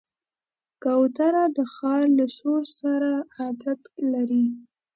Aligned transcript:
کوتره 0.83 1.43
د 1.57 1.57
ښار 1.73 2.03
له 2.17 2.25
شور 2.37 2.61
سره 2.79 3.11
عادت 3.37 3.81
لري. 4.11 4.45